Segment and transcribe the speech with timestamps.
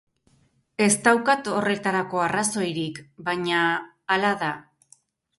[0.85, 3.59] Ez daukat horretarako arrazoirik, baina...
[4.17, 4.49] Hala da.